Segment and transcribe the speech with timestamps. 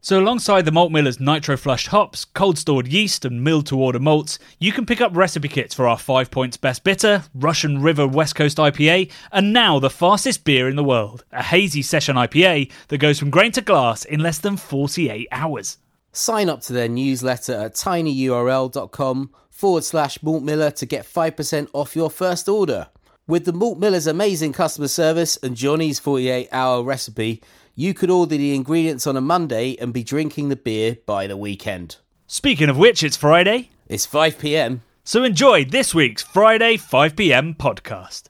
[0.00, 3.98] So, alongside the Malt Miller's nitro flushed hops, cold stored yeast, and milled to order
[3.98, 8.06] malts, you can pick up recipe kits for our 5 points best bitter, Russian River
[8.06, 12.70] West Coast IPA, and now the fastest beer in the world, a hazy session IPA
[12.88, 15.78] that goes from grain to glass in less than 48 hours.
[16.12, 21.96] Sign up to their newsletter at tinyurl.com forward slash Malt Miller to get 5% off
[21.96, 22.86] your first order.
[23.26, 27.42] With the Malt Miller's amazing customer service and Jonny's 48 hour recipe,
[27.78, 31.36] you could order the ingredients on a Monday and be drinking the beer by the
[31.36, 31.94] weekend.
[32.26, 34.82] Speaking of which, it's Friday, It's 5 pm.
[35.04, 38.27] so enjoy this week's Friday 5pm podcast.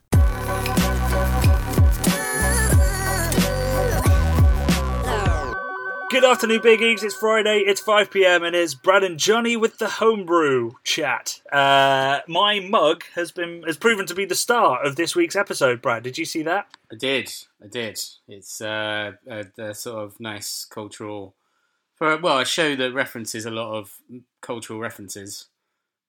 [6.11, 7.03] Good afternoon, Big Eags.
[7.03, 11.43] It's Friday, it's 5 pm, and it's Brad and Jonny with the homebrew chat.
[11.53, 15.83] Uh, my mug has been has proven to be the star of this week's episode.
[15.83, 16.67] Brad, did you see that?
[16.91, 17.31] I did.
[17.63, 18.01] I did.
[18.27, 21.35] It's uh, a, a sort of nice cultural,
[21.95, 23.99] for well, a show that references a lot of
[24.41, 25.49] cultural references.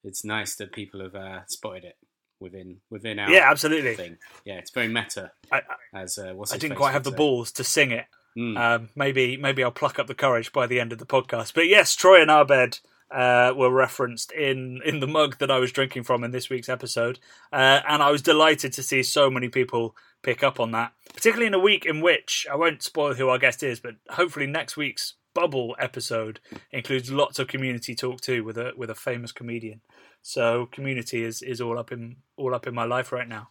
[0.05, 1.97] It's nice that people have uh, spotted it
[2.39, 3.95] within within our Yeah, absolutely.
[3.95, 4.17] thing.
[4.45, 5.31] Yeah, it's very meta.
[5.51, 8.05] I, I, As uh, what's I didn't quite have the balls to sing it.
[8.39, 8.57] Mm.
[8.57, 11.53] Um, maybe maybe I'll pluck up the courage by the end of the podcast.
[11.53, 12.79] But yes, Troy and Abed
[13.11, 16.69] uh, were referenced in in the mug that I was drinking from in this week's
[16.69, 17.19] episode,
[17.51, 21.47] uh, and I was delighted to see so many people pick up on that, particularly
[21.47, 24.77] in a week in which I won't spoil who our guest is, but hopefully next
[24.77, 26.39] week's bubble episode
[26.71, 29.81] includes lots of community talk too with a with a famous comedian.
[30.21, 33.49] So community is is all up in all up in my life right now.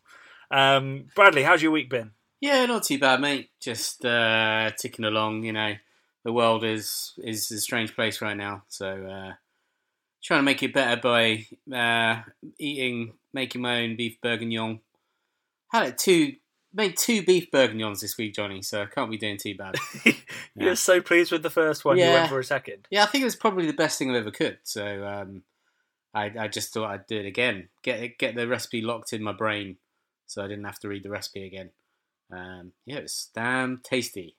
[0.51, 2.13] Um, Bradley, how's your week been?
[2.41, 3.51] Yeah, not too bad, mate.
[3.61, 5.45] Just uh, ticking along.
[5.45, 5.75] You know,
[6.25, 8.63] the world is is a strange place right now.
[8.69, 9.33] So uh,
[10.23, 12.23] trying to make it better by uh,
[12.59, 14.81] eating, making my own beef bourguignon.
[15.71, 16.37] Had it two,
[16.73, 18.63] made two beef bourguignons this week, Jonny.
[18.63, 19.75] So I can't be doing too bad.
[20.55, 21.99] You're so pleased with the first one.
[21.99, 22.87] You went for a second.
[22.91, 24.69] yeah, I think it was probably the best thing I've ever cooked.
[24.69, 25.43] So um,
[26.15, 27.69] I, I just thought I'd do it again.
[27.83, 29.77] Get get the recipe locked in my brain,
[30.27, 31.71] so I didn't have to read the recipe again.
[32.33, 34.37] Um, yeah, it was damn tasty.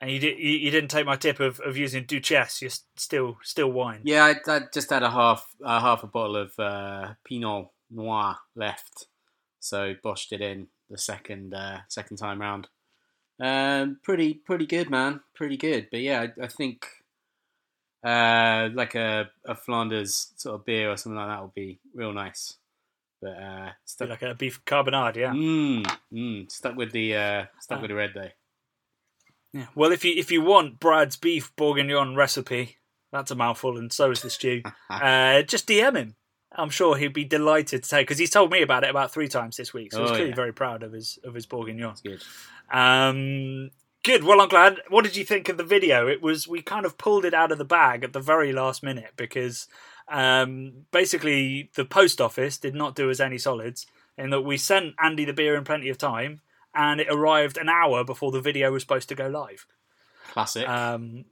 [0.00, 0.38] And you did.
[0.38, 2.60] You, you didn't take my tip of, of using Duchesse.
[2.60, 4.00] You're still still wine.
[4.04, 8.36] Yeah, I, I just had a half a half a bottle of uh, Pinot Noir
[8.54, 9.06] left,
[9.60, 12.68] so boshed it in the second uh, second time round.
[13.40, 15.20] Um, pretty pretty good, man.
[15.34, 15.88] Pretty good.
[15.90, 16.86] But yeah, I, I think
[18.04, 22.12] uh, like a, a Flanders sort of beer or something like that would be real
[22.12, 22.58] nice.
[23.24, 25.16] But uh, stuck, Like a beef carbonade.
[25.16, 25.32] Yeah.
[25.32, 27.80] mm, mm, stuck with the uh, stuck Ah.
[27.80, 28.28] with the red though.
[29.54, 29.66] yeah.
[29.74, 32.76] Well, if you if you want Brad's beef bourguignon recipe,
[33.12, 34.62] that's a mouthful, and so is the stew.
[34.90, 36.16] uh, just DM him.
[36.56, 39.26] I'm sure he'd be delighted to take because he's told me about it about three
[39.28, 39.90] times this week.
[39.92, 40.36] So he's Oh, clearly yeah.
[40.36, 41.94] very proud of his of his bourguignon.
[42.04, 42.22] Good.
[42.70, 43.70] Um,
[44.04, 44.22] good.
[44.24, 44.80] Well, I'm glad.
[44.88, 46.06] What did you think of the video?
[46.08, 48.82] It was we kind of pulled it out of the bag at the very last
[48.82, 49.66] minute because
[50.08, 54.94] um, basically the post office did not do us any solids in that we sent
[55.02, 56.40] Andy the beer in plenty of time
[56.74, 59.66] and it arrived an hour before the video was supposed to go live.
[60.32, 60.68] Classic.
[60.68, 61.24] Um,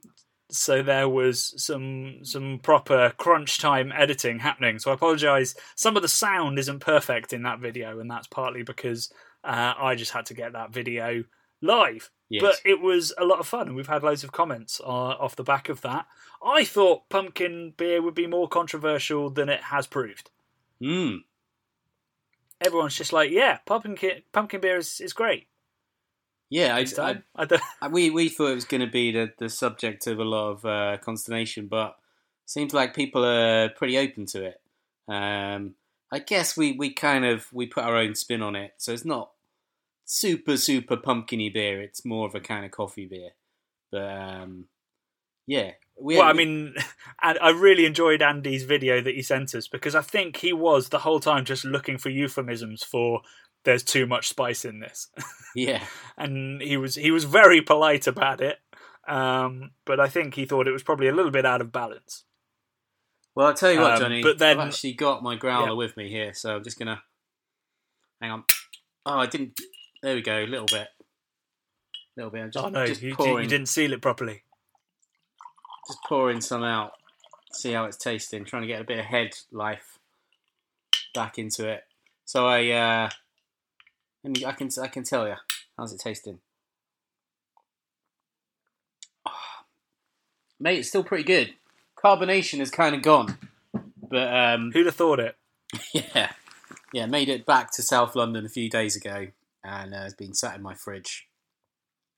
[0.49, 4.79] so there was some some proper crunch time editing happening.
[4.79, 5.55] So I apologise.
[5.75, 9.11] Some of the sound isn't perfect in that video, and that's partly because
[9.43, 11.23] uh, I just had to get that video
[11.63, 12.11] live.
[12.29, 12.41] yes.
[12.41, 15.35] But it was a lot of fun, and we've had loads of comments uh, off
[15.35, 16.05] the back of that.
[16.45, 20.29] I thought pumpkin beer would be more controversial than it has proved.
[20.81, 21.19] mm.
[22.61, 25.47] Everyone's just like, "Yeah, pumpkin pumpkin beer is, is great."
[26.49, 26.85] Yeah, I,
[27.35, 27.49] I,
[27.81, 30.51] I We we thought it was going to be the, the subject of a lot
[30.51, 31.97] of uh, consternation, but
[32.45, 34.61] seems like people are pretty open to it.
[35.07, 35.75] Um,
[36.11, 39.03] I guess we, we kind of we put our own spin on it, so it's
[39.03, 39.31] not
[40.13, 41.81] super super pumpkiny beer.
[41.81, 43.31] It's more of a kind of coffee beer,
[43.91, 44.65] but um,
[45.47, 45.71] yeah.
[45.99, 46.73] We, well, I mean,
[47.21, 50.89] and I really enjoyed Andy's video that he sent us because I think he was
[50.89, 53.21] the whole time just looking for euphemisms for
[53.63, 55.09] "there's too much spice in this,"
[55.55, 55.83] yeah,
[56.17, 58.57] and he was he was very polite about it.
[59.07, 62.23] Um, but I think he thought it was probably a little bit out of balance.
[63.35, 64.23] Well, I'll tell you what, Um, Johnny.
[64.23, 65.73] but then- I've actually got my growler Yeah.
[65.73, 67.01] with me here, so I'm just gonna
[68.21, 68.43] hang on.
[69.05, 69.59] Oh, I didn't.
[70.03, 70.43] There we go.
[70.43, 70.87] A little bit.
[70.89, 72.43] A little bit.
[72.43, 74.43] I'm just, oh no, just you, you didn't seal it properly.
[75.87, 76.91] just pouring some out
[77.55, 78.45] see how it's tasting.
[78.45, 79.99] Trying to get a bit of head life
[81.13, 81.83] back into it.
[82.25, 83.09] So I, uh,
[84.23, 85.35] let me, I can, I can tell you.
[85.77, 86.39] How's it tasting?
[90.59, 91.53] Mate, it's still pretty good.
[91.97, 93.37] Carbonation is kind of gone,
[94.09, 95.37] but um, Who'd have thought it?
[95.93, 96.31] yeah,
[96.91, 99.27] yeah, made it back to South London a few days ago,
[99.63, 101.27] and uh, it's been sat in my fridge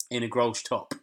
[0.09, 0.94] in a Grolsch top.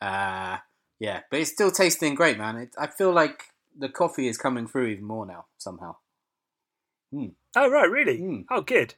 [0.00, 0.58] Uh,
[0.98, 2.56] yeah, but it's still tasting great, man.
[2.56, 3.44] It, I feel like
[3.76, 5.96] the coffee is coming through even more now somehow.
[7.56, 8.18] Oh right, really?
[8.18, 8.44] Mm.
[8.50, 8.94] Oh, good.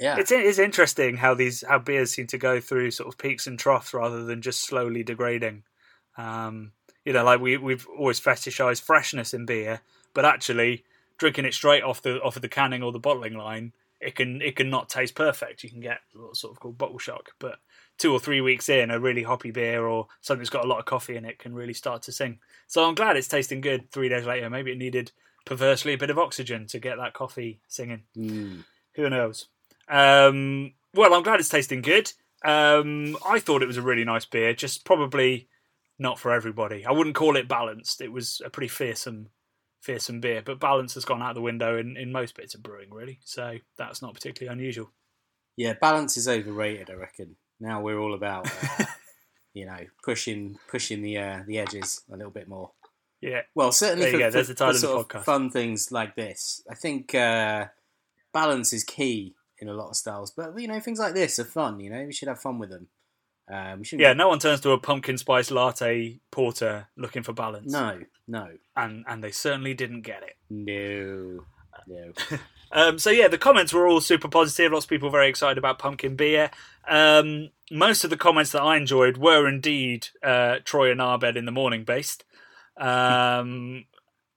[0.00, 3.46] Yeah, It's it's interesting how these how beers seem to go through sort of peaks
[3.46, 5.62] and troughs rather than just slowly degrading.
[6.16, 6.72] Um,
[7.04, 9.82] you know, like we we've always fetishized freshness in beer,
[10.12, 10.84] but actually
[11.16, 13.72] drinking it straight off the off of the canning or the bottling line,
[14.04, 15.64] it can it can not taste perfect.
[15.64, 17.56] You can get what's sort of called bottle shock, but
[17.98, 20.78] two or three weeks in, a really hoppy beer or something that's got a lot
[20.78, 22.38] of coffee in it can really start to sing.
[22.66, 24.50] So I'm glad it's tasting good three days later.
[24.50, 25.12] Maybe it needed
[25.44, 28.02] perversely a bit of oxygen to get that coffee singing.
[28.16, 28.64] Mm.
[28.94, 29.46] Who knows?
[29.88, 32.12] Um, well, I'm glad it's tasting good.
[32.44, 35.48] Um, I thought it was a really nice beer, just probably
[35.98, 36.84] not for everybody.
[36.84, 38.00] I wouldn't call it balanced.
[38.00, 39.28] It was a pretty fearsome,
[39.84, 42.90] fearsome beer, but balance has gone out the window in, in most bits of brewing,
[42.90, 43.20] really.
[43.24, 44.90] So that's not particularly unusual.
[45.56, 45.74] yeah.
[45.80, 47.36] Balance is overrated, I reckon.
[47.60, 48.50] Now we're all about,
[48.80, 48.84] uh,
[49.54, 52.70] you know, pushing pushing the uh, the edges a little bit more.
[53.20, 55.24] Yeah, Well, certainly There for, there's the title for of the podcast.
[55.24, 56.62] fun things like this.
[56.70, 57.66] I think uh,
[58.34, 60.30] balance is key in a lot of styles.
[60.30, 61.80] But you know, things like this are fun.
[61.80, 62.88] You know, we should have fun with them.
[63.50, 64.14] Um, yeah.
[64.14, 67.70] No one turns to a pumpkin spice latte porter looking for balance.
[67.72, 70.36] no, no, and and they certainly didn't get it.
[70.48, 71.44] no,
[71.86, 72.12] no.
[72.72, 74.72] Um, so yeah, the comments were all super positive.
[74.72, 76.50] Lots of people very excited about pumpkin beer.
[76.88, 81.44] Um, most of the comments that I enjoyed were indeed uh, Troy and Abed in
[81.44, 82.24] the morning based,
[82.76, 83.84] um,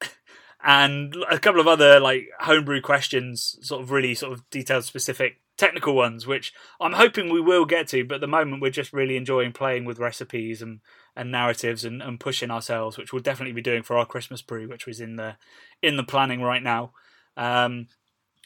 [0.64, 5.40] and a couple of other like homebrew questions, sort of really sort of detailed, specific
[5.58, 8.06] technical ones, which I'm hoping we will get to.
[8.06, 10.80] But at the moment, we're just really enjoying playing with recipes and
[11.16, 14.68] and narratives and, and pushing ourselves, which we'll definitely be doing for our Christmas brew,
[14.68, 15.36] which was in the
[15.82, 16.92] in the planning right now.
[17.36, 17.88] Um,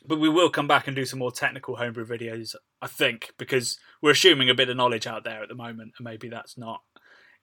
[0.05, 3.77] but we will come back and do some more technical homebrew videos, I think, because
[4.01, 6.81] we're assuming a bit of knowledge out there at the moment, and maybe that's not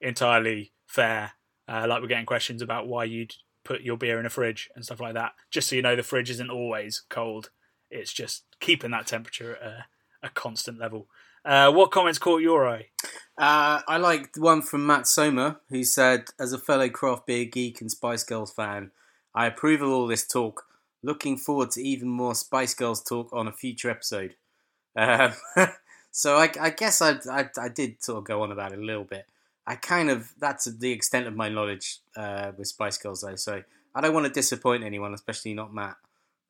[0.01, 1.33] entirely fair.
[1.67, 4.83] Uh, like we're getting questions about why you'd put your beer in a fridge and
[4.83, 5.33] stuff like that.
[5.51, 7.51] Just so you know, the fridge isn't always cold;
[7.89, 9.85] it's just keeping that temperature at a,
[10.23, 11.07] a constant level.
[11.45, 12.87] Uh, what comments caught your eye?
[13.37, 17.79] Uh, I liked one from Matt Soma, who said, "As a fellow craft beer geek
[17.81, 18.91] and Spice Girls fan,
[19.33, 20.65] I approve of all this talk.
[21.01, 24.35] Looking forward to even more Spice Girls talk on a future episode."
[24.95, 25.31] Um,
[26.11, 28.83] so I, I guess I, I, I did sort of go on about it a
[28.83, 29.25] little bit.
[29.65, 33.35] I kind of that's the extent of my knowledge uh, with Spice Girls, though.
[33.35, 33.63] So
[33.95, 35.95] I don't want to disappoint anyone, especially not Matt.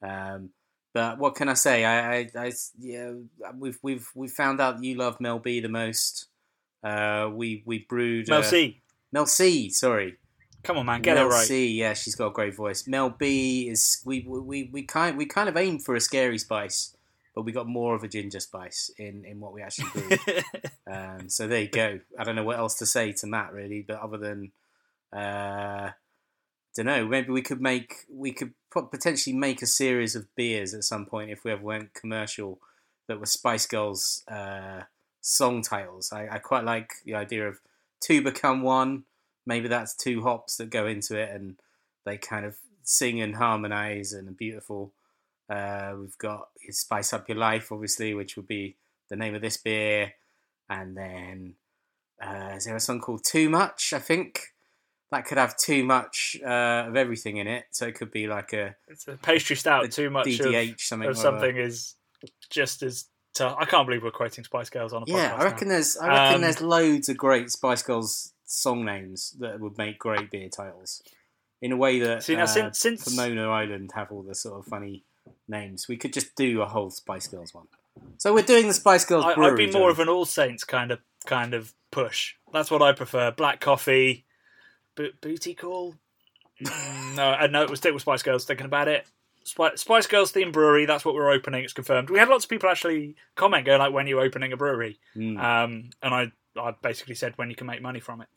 [0.02, 0.50] Um,
[0.94, 1.86] but what can I say?
[1.86, 3.14] I, I, I yeah,
[3.58, 6.28] we've we've we found out you love Mel B the most.
[6.84, 8.82] Uh, we we brewed Mel uh, C.
[9.12, 9.70] Mel C.
[9.70, 10.18] Sorry,
[10.64, 11.48] Come on, man, get Mel it right.
[11.48, 11.72] C.
[11.72, 12.88] Yeah, she's got a great voice.
[12.88, 16.96] Mel B is we we we kind we kind of aimed for a scary spice,
[17.34, 20.20] but we got more of a ginger spice in in what we actually brewed.
[20.92, 22.00] Um, so there you go.
[22.18, 24.52] I don't know what else to say to Matt really, but other than,
[25.14, 25.92] uh,
[26.76, 27.08] don't know.
[27.08, 31.32] Maybe we could make we could potentially make a series of beers at some point
[31.32, 32.60] if we ever went commercial
[33.08, 34.84] that were Spice Girls uh,
[35.22, 36.12] song titles.
[36.14, 37.60] I, I quite like the idea of
[38.02, 39.04] two become one.
[39.46, 41.60] Maybe that's two hops that go into it and
[42.06, 44.94] they kind of sing and harmonize and are beautiful.
[45.50, 48.76] Uh, we've got Spice Up Your Life, obviously, which would be
[49.10, 50.14] the name of this beer.
[50.70, 51.56] And then,
[52.24, 53.92] uh, is there a song called Too Much?
[53.92, 54.54] I think
[55.12, 57.66] that could have too much uh, of everything in it.
[57.72, 58.76] So it could be like a
[59.08, 59.90] a pastry stout.
[59.92, 61.10] Too much of, something.
[61.10, 61.96] of something is
[62.50, 63.58] just as tough.
[63.60, 65.40] I can't believe we're quoting Spice Girls on a Yeah, podcast.
[65.40, 69.60] I reckon there's I reckon Um, there's loads of great Spice Girls song names that
[69.60, 71.02] would make great beer titles.
[71.62, 74.60] In a way that See, now, uh, since- since- Pomona Island have all the sort
[74.60, 75.04] of funny
[75.48, 77.68] names, we could just do a whole Spice Girls one.
[78.18, 79.34] So we're doing the Spice Girls I.
[79.34, 79.90] I'd be more John.
[79.92, 82.36] of an All Saints kind of kind of push.
[82.54, 83.32] That's what I prefer.
[83.32, 84.26] Black coffee,
[84.96, 85.96] Bo- booty call.
[86.64, 88.46] Mm, no, uh, no, it was stick with Spice Girls.
[88.46, 89.06] Thinking about it,
[89.44, 90.86] Spice, Spice Girls themed brewery.
[90.86, 91.64] That's what we're opening.
[91.64, 92.10] It's confirmed.
[92.10, 95.00] We had lots of people actually comment, going like, "When are you opening a brewery?"
[95.16, 95.40] Mm.
[95.42, 98.28] Um, and I, I basically said when you can make money from it.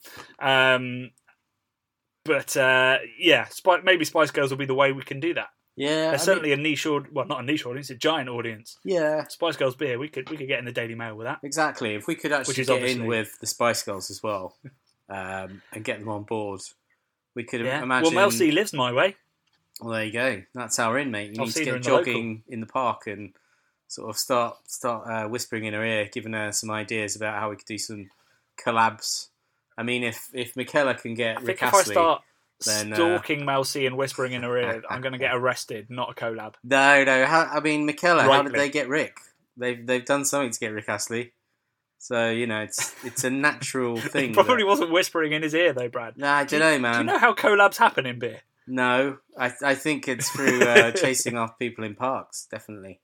[0.45, 1.11] Um,
[2.25, 3.47] but uh, yeah,
[3.83, 5.49] maybe Spice Girls will be the way we can do that.
[5.75, 8.29] yeah, I There's mean- certainly a niche, aud- well, not a niche audience, a giant
[8.29, 8.79] audience.
[8.85, 11.41] yeah, Spice Girls beer, we could we could get in the Daily Mail with that.
[11.43, 11.95] exactly.
[11.97, 14.57] If we could actually get in with the Spice Girls as well
[15.13, 16.61] um, and get them on board,
[17.35, 17.83] We could Yeah.
[17.83, 18.03] imagine.
[18.05, 19.17] Well, Mel C lives my way.
[19.81, 20.43] Well, there you go.
[20.55, 21.35] That's our in, mate.
[21.35, 23.33] You I've need to get the jogging in the park and
[23.89, 27.51] sort of start start uh, whispering in her ear, giving her some ideas about how
[27.51, 28.11] we could do some
[28.59, 29.29] collabs.
[29.77, 32.23] I mean, if if Michaela can get I Rick think if I Astley, start
[32.67, 35.89] then, uh, stalking Mel C and whispering in her ear, I'm going to get arrested,
[35.91, 36.55] not a collab.
[36.63, 37.25] no, no.
[37.27, 39.17] How, I mean, Michaela, how did they get Rick?
[39.57, 41.33] They've they've done something to get Rick Astley,
[42.03, 44.35] so you know it's it's a natural He thing.
[44.35, 46.19] probably that- wasn't whispering in his ear though, Brad.
[46.19, 46.93] Nah, I don't know, man.
[46.95, 48.41] Do you know how collabs happen in beer?
[48.67, 53.01] No, I I think it's through uh, chasing off people in parks, definitely,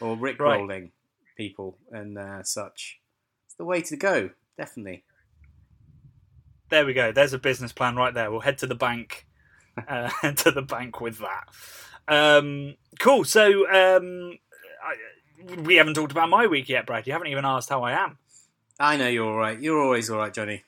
[0.00, 0.90] or rickrolling
[1.36, 3.00] people and uh, such.
[3.46, 5.04] It's the way to go, definitely.
[6.68, 7.12] There we go.
[7.12, 8.30] There's a business plan right there.
[8.30, 9.26] We'll head to the bank,
[9.88, 11.48] uh, to the bank with that.
[12.08, 13.24] Um, cool.
[13.24, 14.38] So um,
[14.82, 17.06] I, we haven't talked about my week yet, Brad.
[17.06, 18.18] You haven't even asked how I am.
[18.78, 19.60] I know you're all right.
[19.60, 20.64] You're always all right, Jonny.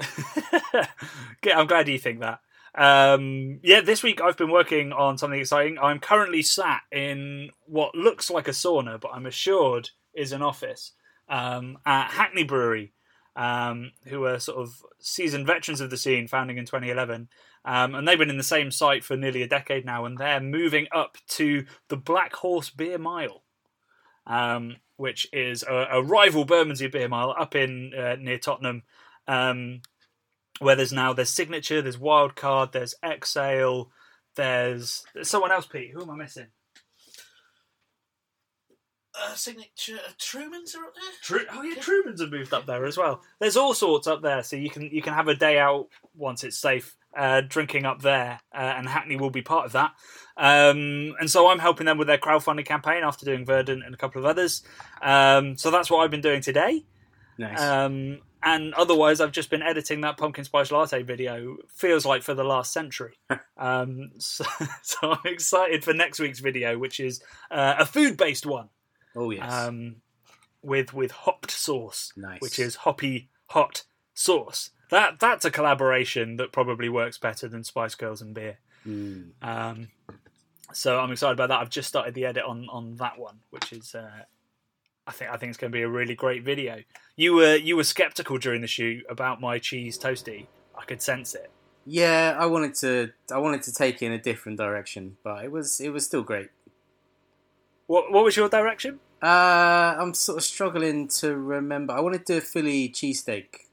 [1.54, 2.40] I'm glad you think that.
[2.74, 5.78] Um, yeah, this week I've been working on something exciting.
[5.78, 10.92] I'm currently sat in what looks like a sauna, but I'm assured is an office
[11.28, 12.92] um, at Hackney Brewery,
[13.36, 17.28] um, who are sort of seasoned veterans of the scene, founding in 2011.
[17.64, 20.40] Um, and they've been in the same site for nearly a decade now, and they're
[20.40, 23.42] moving up to the Black Horse Beer Mile,
[24.26, 28.82] um, which is a, a rival Bermondsey Beer Mile up in uh, near Tottenham.
[29.26, 29.82] Um,
[30.58, 33.90] where there's now there's signature, there's wildcard, there's Exale,
[34.36, 35.66] there's, there's someone else.
[35.66, 36.46] Pete, who am I missing?
[39.14, 41.12] Uh, signature Truman's are up there.
[41.22, 43.22] Tru- oh yeah, Truman's have moved up there as well.
[43.40, 46.44] There's all sorts up there, so you can you can have a day out once
[46.44, 49.92] it's safe, uh, drinking up there, uh, and Hackney will be part of that.
[50.36, 53.98] Um, and so I'm helping them with their crowdfunding campaign after doing Verdant and a
[53.98, 54.62] couple of others.
[55.02, 56.84] Um, so that's what I've been doing today.
[57.38, 57.60] Nice.
[57.60, 61.58] Um, and otherwise, I've just been editing that pumpkin spice latte video.
[61.74, 63.18] Feels like for the last century.
[63.56, 64.44] um, so,
[64.82, 68.68] so I'm excited for next week's video, which is uh, a food based one
[69.14, 69.52] oh yes.
[69.52, 69.96] um,
[70.62, 72.40] with with hopped sauce, Nice.
[72.40, 74.70] which is hoppy hot sauce.
[74.92, 78.58] That that's a collaboration that probably works better than Spice Girls and beer.
[78.86, 79.30] Mm.
[79.40, 79.88] Um,
[80.74, 81.60] so I'm excited about that.
[81.60, 84.10] I've just started the edit on on that one, which is uh,
[85.06, 86.82] I think I think it's going to be a really great video.
[87.16, 90.48] You were you were skeptical during the shoot about my cheese toasty.
[90.78, 91.50] I could sense it.
[91.86, 93.12] Yeah, I wanted to.
[93.32, 95.80] I wanted to take it in a different direction, but it was.
[95.80, 96.50] It was still great.
[97.86, 99.00] What what was your direction?
[99.22, 101.94] Uh, I'm sort of struggling to remember.
[101.94, 103.71] I wanted to do a Philly cheesesteak.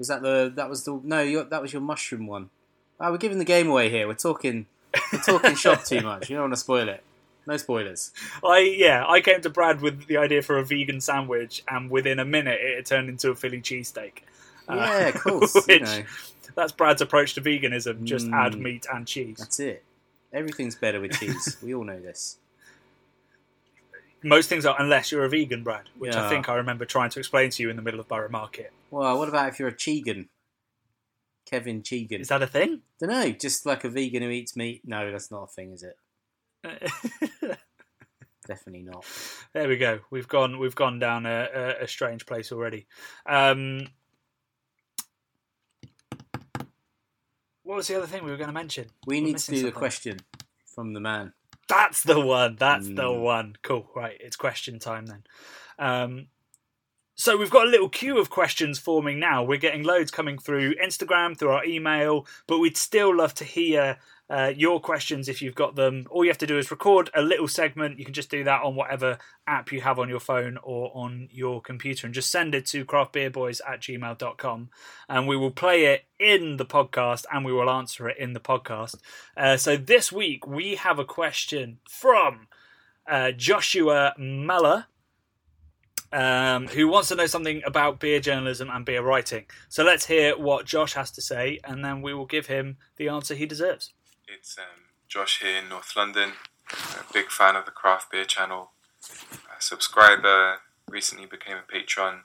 [0.00, 0.50] Was that the?
[0.56, 0.98] That was the.
[1.04, 2.48] No, your, that was your mushroom one.
[2.98, 4.08] Ah, we're giving the game away here.
[4.08, 4.64] We're talking.
[5.12, 6.30] We're talking shop too much.
[6.30, 7.02] You don't want to spoil it.
[7.46, 8.10] No spoilers.
[8.42, 12.18] I yeah, I came to Brad with the idea for a vegan sandwich, and within
[12.18, 14.22] a minute it turned into a Philly cheesesteak.
[14.66, 15.54] Uh, Yeah, of course.
[15.54, 16.02] you which know,
[16.56, 18.34] that's Brad's approach to veganism: just Mm.
[18.34, 19.36] add meat and cheese.
[19.38, 19.84] that's it.
[20.32, 21.58] Everything's better with cheese.
[21.62, 22.38] we all know this.
[24.22, 27.18] Most things are, unless you're a vegan, Brad, which I think I remember trying to
[27.18, 28.72] explain to you in the middle of Borough Market.
[28.90, 30.28] Well, what about if you're a Chegan?
[31.46, 32.20] Kevin Chegan.
[32.20, 32.82] Is that a thing?
[33.00, 33.30] Don't know.
[33.30, 34.82] Just like a vegan who eats meat.
[34.84, 35.96] No, that's not a thing, is it?
[38.46, 39.04] Definitely not.
[39.52, 40.00] there we go.
[40.10, 40.58] We've gone.
[40.58, 42.86] We've gone down a, a, a strange place already.
[43.26, 43.86] Um,
[47.62, 48.86] what was the other thing we were going to mention?
[49.06, 50.18] We We're need to do the question
[50.66, 51.32] from the man.
[51.70, 52.56] That's the one.
[52.56, 53.20] That's the Mm.
[53.20, 53.56] one.
[53.62, 53.88] Cool.
[53.94, 54.16] Right.
[54.20, 55.24] It's question time then.
[55.78, 56.26] Um,
[57.14, 59.42] so we've got a little queue of questions forming now.
[59.44, 63.98] We're getting loads coming through Instagram, through our email, but we'd still love to hear
[64.30, 66.06] uh, your questions if you've got them.
[66.08, 67.98] All you have to do is record a little segment.
[67.98, 71.28] You can just do that on whatever app you have on your phone or on
[71.32, 74.70] your computer and just send it to craftbeerboys at gmail.com
[75.08, 78.40] and we will play it in the podcast and we will answer it in the
[78.40, 78.98] podcast.
[79.36, 82.46] Uh, so this week we have a question from
[83.08, 84.86] uh, Joshua Muller.
[86.12, 89.46] Um, who wants to know something about beer journalism and beer writing?
[89.68, 93.08] So let's hear what Josh has to say, and then we will give him the
[93.08, 93.92] answer he deserves.
[94.32, 96.32] It's um, Josh here in North London.
[96.72, 98.70] A big fan of the Craft Beer channel.
[99.56, 100.58] A subscriber,
[100.88, 102.22] recently became a patron,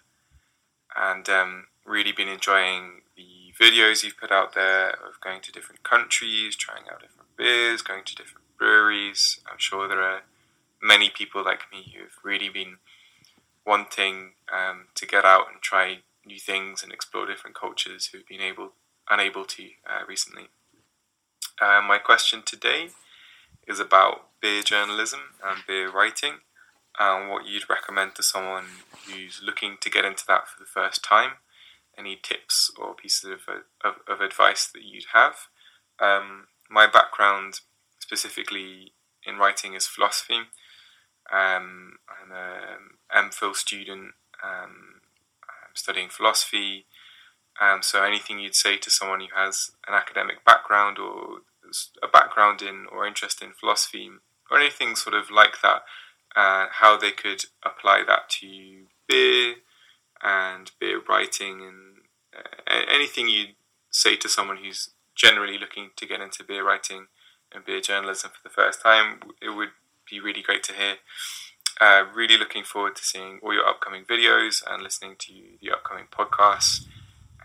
[0.95, 5.81] and um, really been enjoying the videos you've put out there of going to different
[5.81, 9.39] countries, trying out different beers, going to different breweries.
[9.51, 10.21] I'm sure there are
[10.81, 12.77] many people like me who've really been
[13.65, 18.41] wanting um, to get out and try new things and explore different cultures who've been
[18.41, 18.74] able
[19.09, 20.50] unable to uh, recently.
[21.62, 22.89] Uh, my question today
[23.65, 26.39] is about beer journalism and beer writing
[27.00, 28.65] and what you'd recommend to someone
[29.07, 31.31] who's looking to get into that for the first time
[31.97, 33.39] any tips or pieces of,
[33.85, 35.47] of, of advice that you'd have.
[35.97, 37.62] Um, my background
[38.00, 38.91] specifically
[39.25, 40.39] in writing is philosophy.
[41.31, 44.12] Um, I'm an MPhil student
[44.43, 45.01] um,
[45.43, 46.85] I'm studying philosophy.
[47.59, 51.39] Um, so anything you'd say to someone who has an academic background or
[52.03, 54.09] a background in or interest in philosophy
[54.51, 55.83] or anything sort of like that,
[56.35, 59.55] uh, how they could apply that to beer
[60.21, 61.97] and beer writing and
[62.35, 63.55] uh, anything you'd
[63.89, 67.07] say to someone who's generally looking to get into beer writing
[67.53, 69.69] and beer journalism for the first time, it would
[70.09, 70.95] be really great to hear.
[71.79, 76.05] Uh, really looking forward to seeing all your upcoming videos and listening to the upcoming
[76.12, 76.85] podcasts.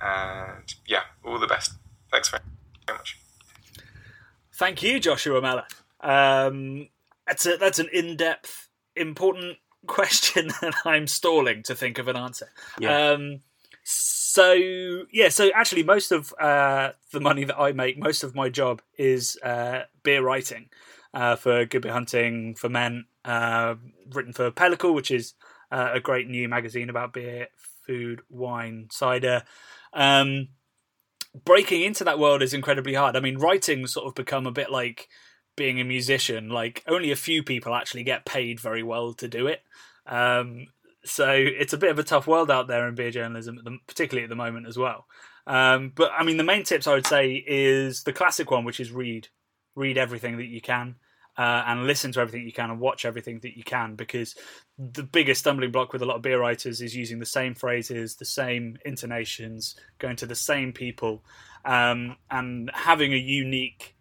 [0.01, 1.73] And yeah, all the best.
[2.11, 2.43] Thanks very,
[2.87, 3.19] very much.
[4.55, 5.67] Thank you, Joshua Mellor.
[6.01, 6.89] Um,
[7.27, 12.49] that's a, that's an in-depth, important question that I'm stalling to think of an answer.
[12.79, 13.13] Yeah.
[13.13, 13.41] Um,
[13.83, 14.55] so
[15.11, 18.83] yeah, so actually, most of uh, the money that I make, most of my job
[18.97, 20.69] is uh, beer writing
[21.15, 23.75] uh, for Good Beer Hunting, Ferment, uh,
[24.13, 25.35] written for Pellicle, which is
[25.73, 27.49] uh, a great new magazine about beer,
[27.87, 29.43] food, wine, cider.
[29.93, 30.49] Um,
[31.45, 33.17] breaking into that world is incredibly hard.
[33.17, 35.09] I mean, writing sort of become a bit like
[35.57, 36.49] being a musician.
[36.49, 39.63] Like only a few people actually get paid very well to do it.
[40.07, 40.67] Um,
[41.05, 44.31] so it's a bit of a tough world out there in beer journalism, particularly at
[44.31, 45.07] the moment as well.
[45.47, 48.81] Um, but I mean, the main tips I would say is the classic one, which
[48.81, 49.29] is read,
[49.75, 50.97] read everything that you can.
[51.41, 54.35] Uh, and listen to everything you can and watch everything that you can because
[54.77, 58.17] the biggest stumbling block with a lot of beer writers is using the same phrases,
[58.17, 61.25] the same intonations, going to the same people,
[61.65, 63.97] um, and having a unique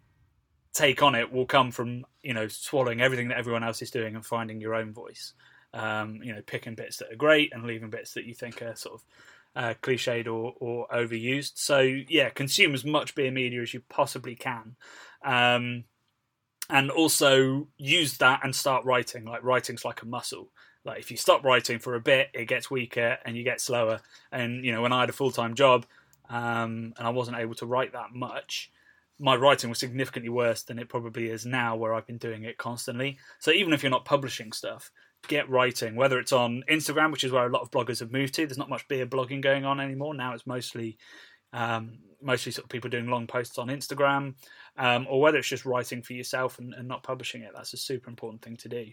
[0.74, 4.14] take on it will come from you know swallowing everything that everyone else is doing
[4.14, 5.32] and finding your own voice.
[5.72, 8.76] Um, you know, picking bits that are great and leaving bits that you think are
[8.76, 9.04] sort of
[9.56, 11.52] uh, cliched or, or overused.
[11.54, 14.76] So yeah, consume as much beer media as you possibly can.
[15.24, 15.84] Um,
[16.70, 19.24] and also use that and start writing.
[19.24, 20.50] Like writing's like a muscle.
[20.84, 24.00] Like if you stop writing for a bit, it gets weaker and you get slower.
[24.32, 25.86] And you know, when I had a full time job
[26.28, 28.70] um, and I wasn't able to write that much,
[29.18, 32.56] my writing was significantly worse than it probably is now, where I've been doing it
[32.56, 33.18] constantly.
[33.38, 34.90] So even if you're not publishing stuff,
[35.28, 35.96] get writing.
[35.96, 38.46] Whether it's on Instagram, which is where a lot of bloggers have moved to.
[38.46, 40.14] There's not much beer blogging going on anymore.
[40.14, 40.96] Now it's mostly
[41.52, 44.34] um, mostly sort of people doing long posts on Instagram,
[44.76, 47.52] um, or whether it's just writing for yourself and, and, not publishing it.
[47.54, 48.86] That's a super important thing to do.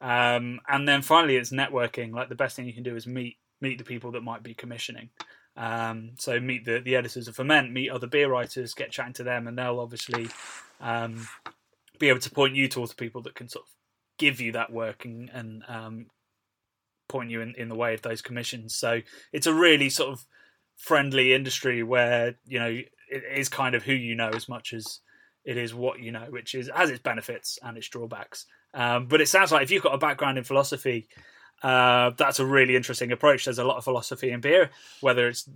[0.00, 2.12] Um, and then finally, it's networking.
[2.12, 4.54] Like the best thing you can do is meet meet the people that might be
[4.54, 5.10] commissioning.
[5.56, 9.24] Um, so meet the, the editors of Ferment, meet other beer writers, get chatting to
[9.24, 10.28] them, and they'll obviously
[10.80, 11.26] um,
[11.98, 13.70] be able to point you towards people that can sort of
[14.18, 16.06] give you that work and, and um,
[17.08, 18.74] point you in, in the way of those commissions.
[18.74, 19.00] So
[19.32, 20.24] it's a really sort of
[20.78, 22.68] friendly industry where you know
[23.10, 25.00] it is kind of who you know as much as
[25.44, 28.44] it is what you know, which is has its benefits and its drawbacks.
[28.74, 31.08] Um, but it sounds like if you've got a background in philosophy,
[31.62, 33.46] uh, that's a really interesting approach.
[33.46, 35.48] There's a lot of philosophy in beer, whether it's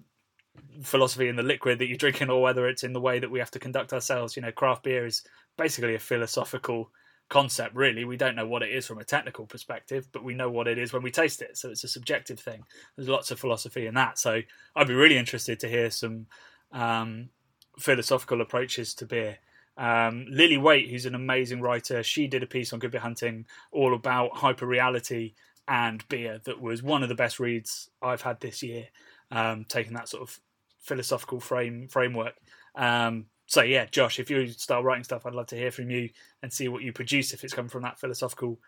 [0.82, 3.38] philosophy in the liquid that you're drinking or whether it's in the way that we
[3.38, 4.34] have to conduct ourselves.
[4.34, 5.22] You know, craft beer is
[5.58, 6.90] basically a philosophical
[7.32, 8.04] concept really.
[8.04, 10.78] We don't know what it is from a technical perspective but we know what it
[10.78, 11.56] is when we taste it.
[11.56, 12.64] So it's a subjective thing.
[12.96, 14.18] There's lots of philosophy in that.
[14.18, 14.42] So
[14.76, 16.26] i'd be really interested to hear some
[16.72, 17.30] um,
[17.78, 19.38] philosophical approaches to beer.
[19.78, 23.46] Um, lily waite who's an amazing writer she did a piece on good beer hunting
[23.70, 25.32] all about hyper reality
[25.66, 28.88] and beer that was one of the best reads i've had this year
[29.30, 30.38] um, taking that sort of
[30.82, 32.34] philosophical frame framework.
[32.74, 36.08] Um, so yeah, Josh, if you start writing stuff, I'd love to hear from you
[36.42, 38.58] and see what you produce if it's come from that philosophical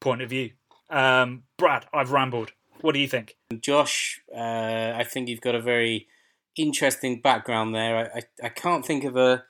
[0.00, 0.52] point of view.
[0.88, 2.52] Um, Brad, I've rambled.
[2.82, 3.36] What do you think?
[3.60, 6.06] Josh, uh, I think you've got a very
[6.56, 7.96] interesting background there.
[7.96, 9.42] I, I, I, can't think of a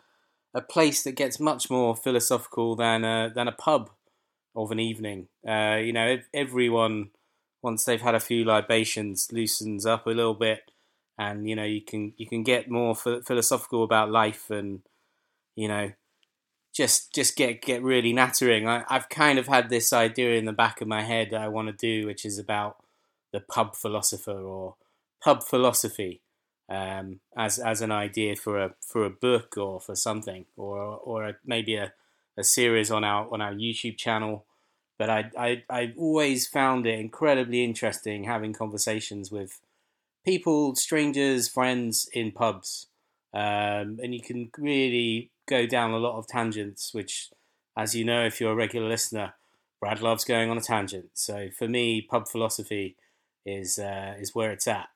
[0.54, 3.90] a place that gets much more philosophical than a, than a pub
[4.56, 5.28] of an evening.
[5.46, 7.10] Uh, you know, everyone
[7.60, 10.71] once they've had a few libations loosens up a little bit
[11.18, 14.80] and you know you can you can get more philosophical about life and
[15.54, 15.92] you know
[16.72, 18.66] just just get get really nattering.
[18.66, 21.48] I, I've kind of had this idea in the back of my head that I
[21.48, 22.76] want to do, which is about
[23.32, 24.76] the pub philosopher or
[25.22, 26.20] pub philosophy
[26.68, 31.28] um, as as an idea for a for a book or for something or or
[31.28, 31.92] a, maybe a,
[32.36, 34.46] a series on our on our YouTube channel.
[34.98, 39.60] But I I I always found it incredibly interesting having conversations with
[40.24, 42.88] people, strangers, friends in pubs,
[43.34, 46.92] um, and you can really go down a lot of tangents.
[46.92, 47.30] Which,
[47.76, 49.34] as you know, if you're a regular listener,
[49.80, 51.10] Brad loves going on a tangent.
[51.14, 52.96] So for me, pub philosophy
[53.44, 54.88] is uh, is where it's at.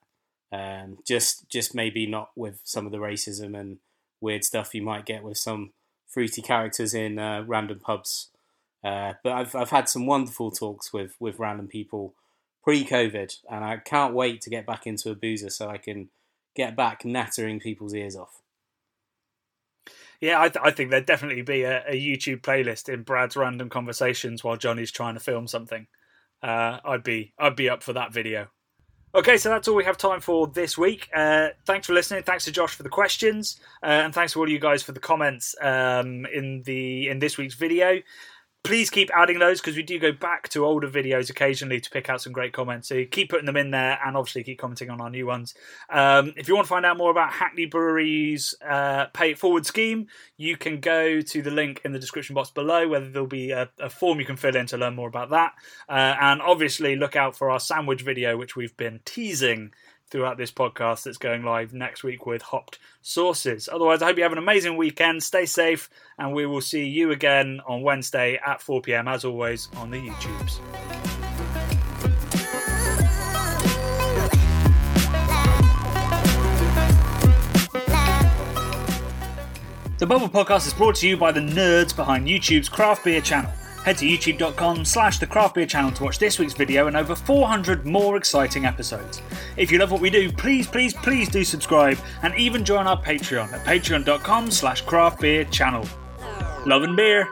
[0.51, 3.79] Um, just just maybe not with some of the racism and
[4.21, 5.73] weird stuff you might get with some
[6.07, 8.29] fruity characters in uh, random pubs.
[8.83, 12.13] Uh, but I've I've had some wonderful talks with with random people
[12.63, 16.09] pre-COVID, and I can't wait to get back into a boozer so I can
[16.55, 18.41] get back nattering people's ears off.
[20.19, 23.69] Yeah, I, th- I think there'd definitely be a, a, YouTube playlist in Brad's random
[23.69, 25.85] conversations while Jonny's trying to film something.
[26.41, 28.47] Uh, I'd be I'd be up for that video.
[29.15, 31.07] Okay, so that's all we have time for this week.
[31.15, 32.23] Uh, thanks for listening.
[32.23, 34.99] Thanks to Josh for the questions, uh, and thanks to all you guys for the
[34.99, 38.01] comments um, in the in this week's video
[38.67, 42.09] please keep adding those because we do go back to older videos occasionally to pick
[42.09, 42.89] out some great comments.
[42.89, 45.55] So keep putting them in there and obviously keep commenting on our new ones.
[45.89, 49.65] Um, if you want to find out more about Hackney Brewery's uh, Pay It Forward
[49.65, 53.51] scheme, you can go to the link in the description box below where there'll be
[53.51, 55.53] a, a form you can fill in to learn more about that.
[55.87, 59.71] Uh, and obviously, look out for our sandwich video, which we've been teasing
[60.09, 63.67] throughout this podcast that's going live next week with hopped sauces.
[63.71, 65.23] Otherwise, I hope you have an amazing weekend.
[65.23, 69.69] Stay safe, and we will see you again on Wednesday at 4 pm, as always,
[69.77, 70.59] on the YouTubes.
[79.99, 83.51] The Bubble Podcast is brought to you by the nerds behind YouTube's Craft Beer channel.
[83.83, 87.15] Head to youtube.com slash the craft beer channel to watch this week's video and over
[87.15, 89.21] 400 more exciting episodes.
[89.55, 93.01] If you love what we do, please, please, please do subscribe and even join our
[93.01, 95.87] Patreon at patreon.com slash craft beer channel.
[96.65, 97.27] Love and beer.